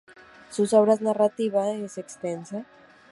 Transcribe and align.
Su 0.49 0.63
obra 0.75 0.95
narrativa 0.95 1.69
es 1.69 1.99
extensa. 1.99 2.65